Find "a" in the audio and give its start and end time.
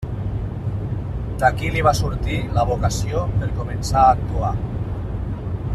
4.07-4.19